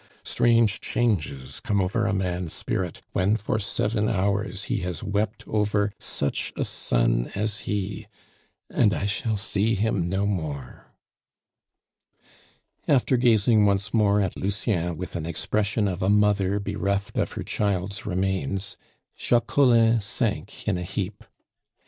strange 0.23 0.79
changes 0.81 1.59
come 1.59 1.79
over 1.79 2.07
a 2.07 2.11
man's 2.11 2.53
spirit 2.53 3.03
when 3.11 3.37
for 3.37 3.59
seven 3.59 4.09
hours 4.09 4.63
he 4.63 4.79
has 4.79 5.03
wept 5.03 5.47
over 5.47 5.91
such 5.99 6.51
a 6.55 6.65
son 6.65 7.31
as 7.35 7.59
he 7.69 8.07
And 8.67 8.95
I 8.95 9.05
shall 9.05 9.37
see 9.37 9.75
him 9.75 10.09
no 10.09 10.25
more!" 10.25 10.95
After 12.87 13.15
gazing 13.15 13.67
once 13.67 13.93
more 13.93 14.19
at 14.21 14.35
Lucien 14.39 14.97
with 14.97 15.15
an 15.15 15.27
expression 15.27 15.87
of 15.87 16.01
a 16.01 16.09
mother 16.09 16.59
bereft 16.59 17.15
of 17.15 17.33
her 17.33 17.43
child's 17.43 18.03
remains, 18.03 18.77
Jacques 19.15 19.45
Collin 19.45 20.01
sank 20.01 20.67
in 20.67 20.79
a 20.79 20.83
heap. 20.83 21.23